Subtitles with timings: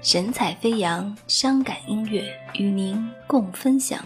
[0.00, 2.22] 神采飞扬，伤感音乐
[2.54, 3.98] 与您共分享。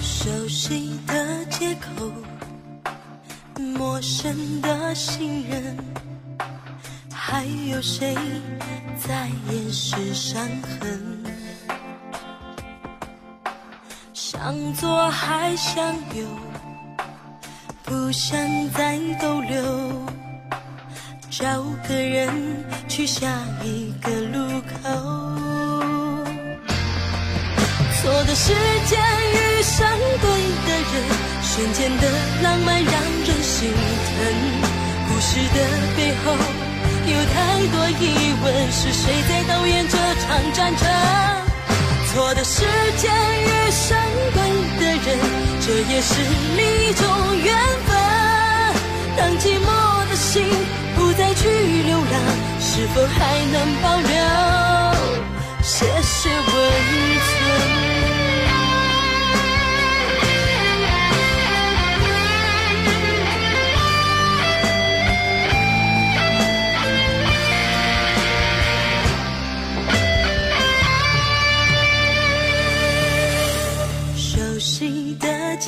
[0.00, 2.10] 熟悉的街口，
[3.56, 5.76] 陌生的行人，
[7.32, 8.14] 还有谁
[8.98, 10.46] 在掩饰伤
[10.78, 11.00] 痕？
[14.12, 15.82] 想左还想
[16.14, 16.26] 右，
[17.84, 18.38] 不想
[18.72, 19.64] 再逗留，
[21.30, 22.28] 找个人
[22.86, 23.26] 去下
[23.64, 24.90] 一个路口。
[27.96, 28.52] 错的时
[28.84, 29.00] 间
[29.32, 29.88] 遇上
[30.20, 30.28] 对
[30.66, 30.94] 的人，
[31.42, 32.10] 瞬间的
[32.42, 34.12] 浪漫让人心疼。
[35.08, 35.56] 故事的
[35.96, 36.36] 背后
[37.04, 38.02] 有太多疑
[38.42, 40.86] 问，是谁在导演这场战争？
[42.12, 42.64] 错的时
[42.98, 43.98] 间遇上
[44.34, 44.38] 对
[44.78, 45.18] 的人，
[45.60, 46.12] 这也是
[46.56, 47.02] 另一种
[47.42, 47.90] 缘分。
[49.16, 49.66] 当寂寞
[50.10, 50.44] 的心
[50.94, 52.14] 不再去流浪，
[52.60, 53.18] 是否还
[53.50, 54.10] 能保留
[55.62, 56.52] 些许温
[57.24, 57.91] 存？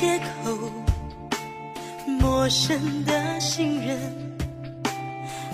[0.05, 0.55] 借口，
[2.19, 3.97] 陌生的行人，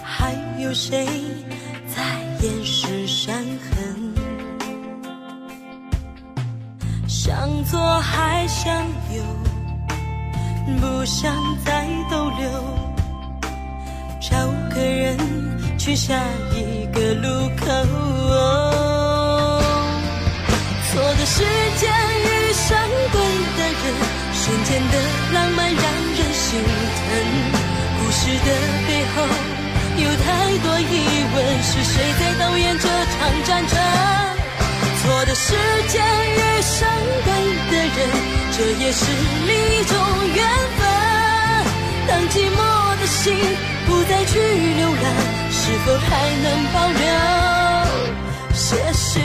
[0.03, 1.07] 还有谁
[1.88, 2.03] 在
[2.41, 4.13] 掩饰伤痕？
[7.07, 8.75] 想左还想
[9.16, 9.23] 右，
[10.81, 12.49] 不想再逗留，
[14.19, 14.35] 找
[14.75, 15.17] 个人
[15.79, 16.22] 去下
[16.53, 17.66] 一个路口。
[20.91, 21.41] 错的时
[21.78, 21.90] 间
[30.81, 33.78] 疑问，是谁在导演这场战争？
[35.02, 35.53] 错的时
[35.88, 36.88] 间遇上
[37.25, 37.30] 对
[37.72, 37.97] 的人，
[38.52, 39.02] 这也是
[39.47, 39.97] 另一种
[40.36, 40.40] 缘
[40.78, 40.80] 分。
[42.08, 42.58] 当寂寞
[43.00, 43.34] 的心
[43.88, 45.03] 不再去流浪，
[45.52, 46.09] 是否还
[46.44, 47.02] 能保留
[48.53, 49.20] 些许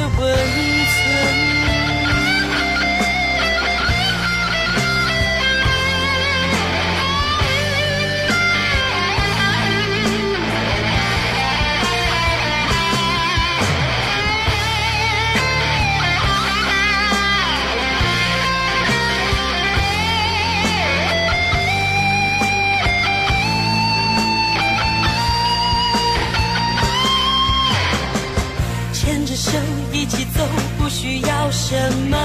[28.98, 29.50] 牵着手
[29.92, 30.42] 一起走，
[30.78, 31.76] 不需要什
[32.08, 32.16] 么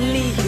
[0.00, 0.44] 理由，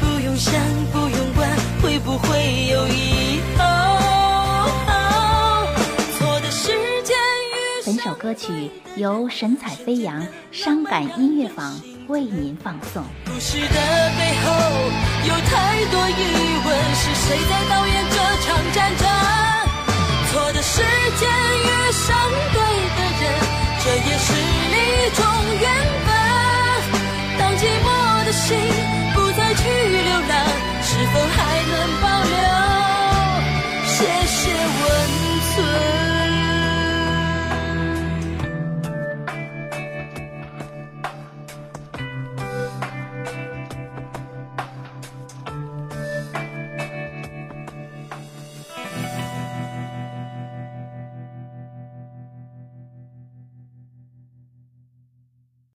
[0.00, 0.52] 不用想，
[0.90, 1.48] 不用管
[1.80, 3.64] 会不会有以后。
[6.18, 6.72] 错的时
[7.04, 13.04] 间遇本首歌曲由神采飞扬伤感音乐坊为您放送。
[13.24, 13.66] 故事的
[14.18, 14.50] 背后
[15.28, 16.12] 有太多疑
[16.66, 19.19] 问，是谁在导演这场战争？